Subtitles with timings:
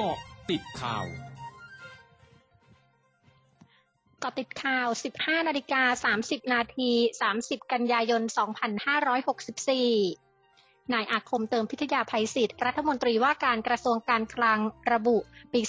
[0.00, 0.18] เกาะ
[0.50, 1.06] ติดข่าว
[4.20, 6.90] เกาะติดข่าว 15 นาฬิกา 30 นาที
[7.30, 8.22] 30 กันยายน
[9.96, 14.58] 2564นายอาคมเติมพิทยาภัยศิษย์รัฐมนตรีว่าการกระทรวงการคลัง
[14.92, 15.16] ระบุ
[15.52, 15.60] ปี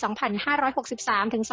[0.63, 1.43] 2563 ถึง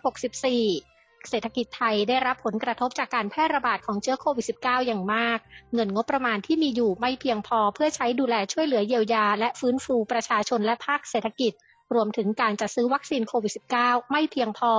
[0.00, 5.38] 2564 เศรษฐกิจไทยได้รับผลกระทบจากการแพร่ระบาดของเชื้อโควิด -19 อย่างมาก
[5.74, 11.54] เงินงบประมาณที่มีอยู่ไม่เพียงพอเพื่อใช้ดูแลช่วยเหลือเยียวยา และฟื้นฟูประชาชนและภาคเศรษฐกิจ
[11.94, 14.72] รวมถึงการจัดซื้อวัคซีนโควิด -19 ไม่เพียงพอ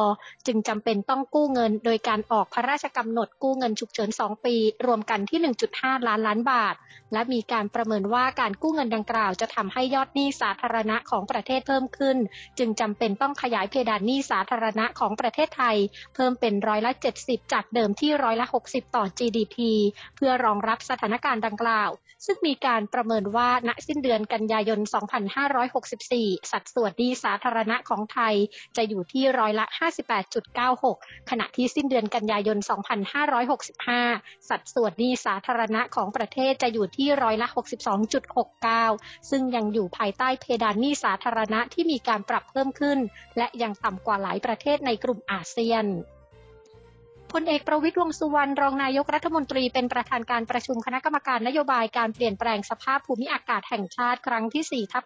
[0.48, 5.40] จึงจำเป็นต้องกู้เงิน โดยการออกพระราชกำหนดกู้เงินฉุกเฉิน 2 ปี รวมกันที่
[5.74, 6.76] 1.5 ล้านล้านบาท
[7.14, 12.18] และมีการประเมินว่าการกู้เงินดังกล่าว จะทำให้ยอดหนี้สาธารณะของประเทศเพิ่มขึ้น
[12.58, 15.78] จึงจำเป็นต้องขยายเพดานหนี้สาธารณะของประเทศไทย
[16.16, 16.92] เพิ่มเป็นร้อยละ
[17.22, 19.56] 70 จากเดิมที่ร้อยละ 60 ต่อ GDP
[20.16, 21.92] เพื่อรองรับสถานการณ์ดังกล่าว
[22.26, 24.80] ซึ่งมีการประเมินว่าณสิ้นเดือนกันยายน
[25.66, 28.36] 2564 สัดส่วนนี้สาธารณะของไทย
[28.78, 29.66] จะอยู่ที่ร้อยละ
[30.48, 32.58] 58.96 ขณะที่สิ้นเดือนกันยายน
[33.74, 37.48] 2565 สัดส่วนหนี้สาธารณะของประเทศจะอยู่ที่ร้อยละ
[38.54, 43.00] 62.69 ซึ่งยังอยู่ภายใต้เพดานหนี้สาธารณะที่มีการปรับเพิ่มขึ้น
[43.38, 45.86] และยังต่ำกว่าหลายประเทศในกลุ่มอาเซียน
[47.34, 55.04] พลเอกประวิตรวงสุวรรณรองนายกรัฐมนตรีเป็นประธานการประชุมคณะกรรมการนโยบายการเปลี่ยนแปลงสภาพภูมิอากาศแห่งชาติครั้งที่ 4 ทับ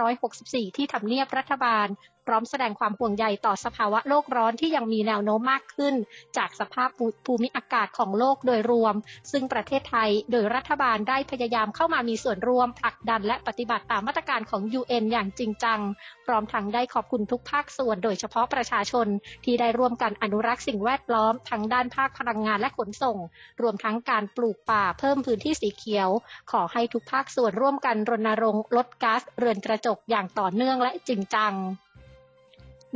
[0.00, 1.86] 2564 ที่ทำเนียบรัฐบาล
[2.26, 5.94] พร้อมแสดงความห่วงใยต่อสภาวะโลกร้อนที่ยังมีแนวโน้มมากขึ้น
[6.36, 6.88] จากสภาพ
[7.26, 8.94] ภูมิอากาศของโลกโดยรวม
[9.32, 15.80] ซึ่งประเทศไทยโดยรัฐบาลได้พยายามเข้ามามีส่วนร่วมผลักดันและปฏิบัติตามมาตรการของ UN อย่างจริงจัง
[16.26, 19.06] พร้อมทั้งได้ขอบคุณทุกภาคส่วนโดยเฉพาะประชาชน
[19.44, 23.18] ที่ได้ร่วมกันอนุรักษ์สิ่งแวดล้อมทั้งด้านภาคพลังงานและขนส่ง
[23.62, 26.08] รวมทั้งการปลูกป่าเพิ่มพื้นที่สีเขียว
[26.50, 31.54] ขอให้ทุกภาคส่วนร่วมกันรณรงค์ลดก๊าซเรือนกระจกอย่างต่อเนื่องและจริงจัง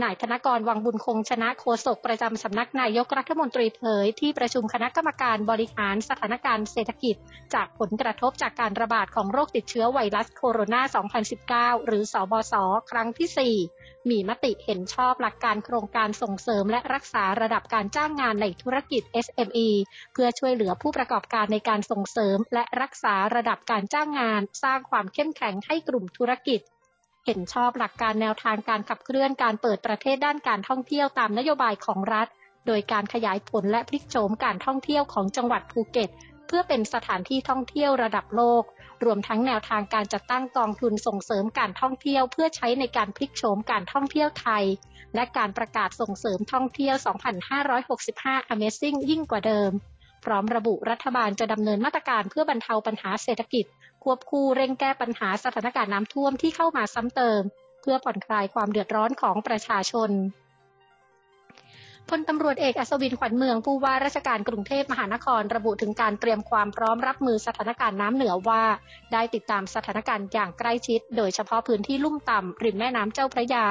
[0.03, 7.17] นายธนกรวังบุญคงชนะโฆษกประจำสำนักนายกรัฐมนตรีเผย ที่ประชุมคณะกรรมการบริหารสถานการณ์เศรษฐกิจ
[7.55, 12.55] จากผลกระทบจากการระบาดของโรคติดเชื้อไวรัสโคโรนา 2019 หรือสบศ
[12.91, 19.69] ครั้งที่ 4 มีมติเห็นชอบหลักการโครงการส่งเสริมและรักษาระดับการจ้างงานในธุรกิจ SME
[20.13, 26.61] เพื่อช่วยเหลือผู้ประกอบการในการส่งเสริม และรักษาระดับการจ้างงาน สร้างความเข้มแข็งให้กลุ่มธุรกิจ
[27.27, 32.27] เห็นชอบหลักการแนวทางการขับเคลื่อนการเปิดประเทศด้านการท่องเที่ยวตามนโยบายของรัฐ
[32.67, 36.11] โดยการขยายผลและพลิกโฉมการท่องเที่ยวของจังหวัดภูเก็ต
[36.47, 38.63] เพื่อเป็นสถานที่ท่องเที่ยวระดับโลก
[39.05, 44.65] รวมทั้งแนวทางการจัดตั้งกองทุนส่งเสริมการท่องเที่ยว เพื่อใช้ในการพลิกโฉมการท่องเที่ยวไทย
[45.15, 46.95] และการประกาศส่งเสริมท่องเที่ยว
[47.75, 49.71] 2565 Amazing ยิ่งกว่าเดิม
[50.25, 53.65] พร้อมระบุรัฐบาลจะดำเนินมาตรการเพื่อบรรเทาปัญหาเศรษฐกิจ
[54.05, 57.43] ควบคู่เร่งแก้ปัญหาสถานการณ์น้ำท่วมที่เข้ามาซ้ำเติม
[57.83, 60.11] เพื่อผ่อนคลายความเดือดร้อนของประชาชน
[62.09, 68.63] พลตำรวจเอกอัศวินขวัญเมืองผู้ว่าราชการกรุงเทพมหานครระบุถึงการเตรียมความพร้อมรับมือสถานการณ์น้ำเหนือว่า
[69.13, 73.67] ได้ติดตามสถานการณ์อย่างใกล้ชิด โดยเฉพาะพื้นที่ลุ่มต่ำริมแม่น้ำเจ้าพระยา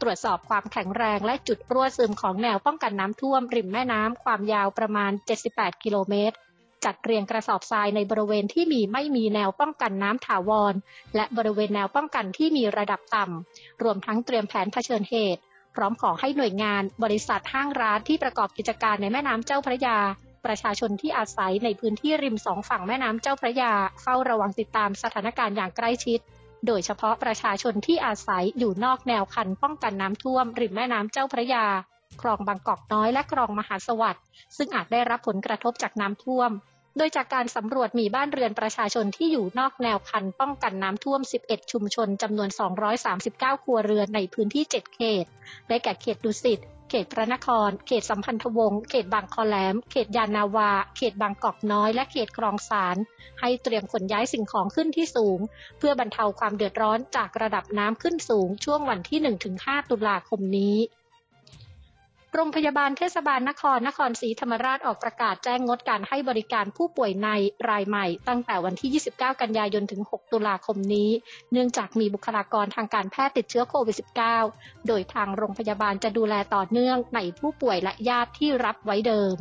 [0.00, 5.12] ตรวจสอบความแข็งแรงและจุดรั่วซึมของแนวป้องกันน้ำท่วม ริมแม่น้ำความยาวประมาณ
[5.46, 6.36] 78 กิโลเมตร
[6.84, 10.74] จัดเรียงกระสอบทรายในบริเวณที่มีไม่มีแนวป้องกันน้ำถาวร
[11.16, 15.40] และบริเวณแนวป้องกันที่มีระดับต่ำ รวมทั้งเตรียมแผนเผชิญเหตุ
[15.74, 19.98] พร้อมขอให้หน่วยงาน บริษัทห้างร้านที่ประกอบกิจการในแม่น้ำเจ้าพระยา
[20.44, 23.72] ประชาชนที่อาศัยในพื้นที่ริมสองฝั่งแม่น้ำเจ้าพระยา
[24.02, 26.20] เฝ้าระวังติดตามสถานการณ์อย่างใกล้ชิด
[26.66, 31.66] โดยเฉพาะประชาชนที่อาศัยอยู่นอกแนวคันป้องกันน้ำท่วม ริมแม่น้ำเจ้าพระยา
[32.20, 34.24] คลองบางกอกน้อยและคลองมหาสวัสดิ์
[34.56, 36.50] ซึ่งอาจได้รับผลกระทบจากน้ำท่วม
[36.96, 42.48] โดยจากการสำรวจมีบ้านเรือนประชาชนที่อยู่นอกแนวคันป้องกันน้ำท่วม 11 ชุมชนจำนวน
[43.06, 45.26] 239 ครัวเรือนในพื้นที่ 7 เขต
[45.68, 52.96] ได้แก่เขตดุสิต เขตพระนคร เขตสัมพันธวงศ์เขตบางคอแหลม เขตยานาวา เขตบางกอกน้อย และเขตคลองสาร
[53.40, 55.38] ให้เตรียมขนย้ายสิ่งของขึ้นที่สูง
[55.78, 59.18] เพื่อบรรเทาความเดือดร้อนจากระดับน้ำขึ้นสูงช่วงวันที่
[59.56, 60.76] 1-5 ตุลาคมนี้
[62.34, 67.28] โรงพยาบาลเทศบาลนครนครศรีธรรมราชออกประกาศแจ้งงดการให้บริการผู้ป่วยใน
[67.70, 71.10] รายใหม่ ตั้งแต่วันที่ 29 กันยายนถึง 6 ตุลาคมนี้
[71.52, 73.96] เนื่องจากมีบุคลากรทางการแพทย์ติดเชื้อโควิด
[74.40, 79.36] -19 โดยทางโรงพยาบาลจะดูแลต่อเนื่องในผู้ป่วยและญาติที่รับไว้เดิม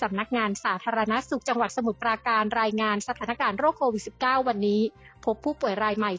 [0.00, 4.82] สำนักงานสาธารณสุขจังหวัดสมุทรปราการรายงานสถานการณ์โรคโควิด -19 วันนี้
[5.24, 6.12] พบผู้ป่วยรายใหม่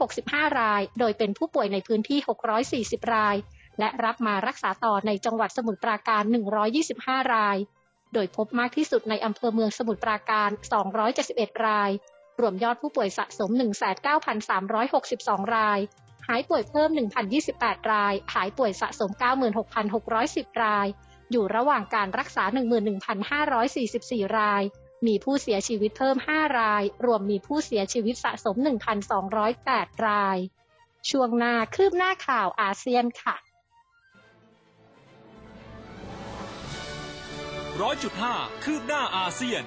[0.00, 2.18] 765 ราย โดยเป็นผู้ป่วยในพื้นที่
[3.06, 3.36] 640 ราย
[3.78, 6.22] และรับมารักษาต่อในจังหวัดสมุทรปราการ
[6.78, 7.58] 125 ราย
[8.14, 10.50] โดยพบมากที่สุดในอำเภอเมืองสมุทรปราการ
[11.06, 11.90] 271 ราย
[12.40, 13.50] รวมยอดผู้ป่วยสะสม
[14.72, 15.80] 19,362 ราย
[16.26, 16.90] หายป่วยเพิ่ม
[17.40, 19.10] 1,028 ราย หายป่วยสะสม
[19.86, 20.86] 96,610 ราย
[21.30, 22.44] อยู่ระหว่างการรักษา
[23.60, 24.62] 11,544 ราย
[25.06, 28.56] มีผู้เสียชีวิตเพิ่ม 5 ราย รวมมีผู้เสียชีวิตสะสม
[29.30, 30.38] 1,208 ราย
[31.10, 33.36] ช่วงหน้าคืบหน้าข่าวอาเซียนค่ะ
[37.82, 38.34] ร้อยจุดห้า
[38.64, 39.64] คืบหน้าอาเซียน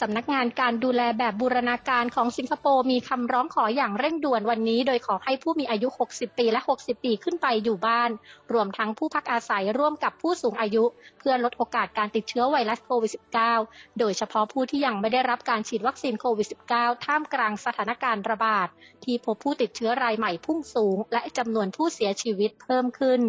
[0.00, 8.10] สำนักงานการดูแลแบบบูรณาการของสิงคโปร์มีคำร้องขออย่างเร่งด่วนวันนี้ โดยขอให้ผู้มีอายุ 60 ปีและ 60 ปีขึ้นไปอยู่บ้าน
[8.52, 10.84] รวมทั้งผู้พักอาศัยร่วมกับผู้สูงอายุ
[11.18, 13.12] เพื่อลดโอกาสการติดเชื้อไวรัสโควิด
[13.56, 18.68] -19 โดยเฉพาะผู้ที่ยังไม่ได้รับการฉีดวัคซีนโควิด -19 ท่ามกลางสถานการณ์ระบาด
[19.04, 23.22] ที่พบผู้ติดเชื้อรายใหม่พุ่งสูง และจำนวนผู้เสียชีวิตเพิ่มขึ้น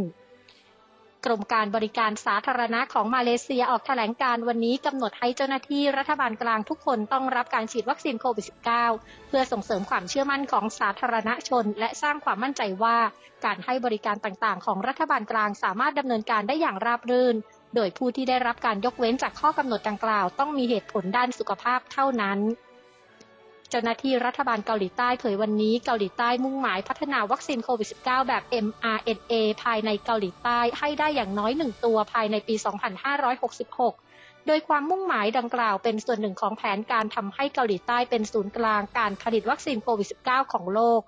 [1.26, 8.46] กรมการบริการสาธารณะของมาเลเซียออกแถลงการวันนี้กำหนดให้เจ้าหน้าที่รัฐบาลกลางทุกคนต้องรับการฉีดวัคซีนโควิด
[8.90, 12.98] -19 เพื่อส่งเสริมความเชื่อมั่นของสาธารณชน และสร้างความมั่นใจว่า
[13.46, 17.36] การให้บริการต่างๆ ของรัฐบาลกลางสามารถดำเนินการได้อย่างราบรื่น
[17.76, 22.40] โดยผู้ที่ได้รับการยกเว้นจากข้อกำหนดดังกล่าว ต้องมีเหตุผลด้านสุขภาพเท่านั้น
[23.70, 29.34] เจ้าหน้าที่รัฐบาลเกาหลีใต้เผยวันนี้เกาหลีใต้มุ่งหมายพัฒนาวัคซีนโควิด -19 แบบ mRNA
[29.64, 32.56] ภายในเกาหลีใต้ให้ได้อย่างน้อยหนึ่งตัวภายในปี
[33.30, 41.02] 2566โดยความมุ่งหมายดังกล่าวเป็นส่วนหนึ่งของแผนการทำให้เกาหลีใต้เป็นศูนย์กลางการผลิตวัคซีนโควิด -19 ของโลก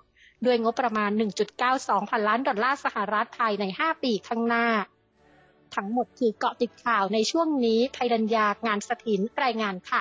[0.46, 1.10] ด้วยงบประมาณ
[1.60, 4.66] 1.92 พันล้านดอลลาร์สหรัฐภายใน 5 ปีข้างหน้า
[5.74, 10.00] ทั้งหมดคือเกาะติดข่าวในช่วงนี้ภัยดัญญางานสถินรายงานค่ะ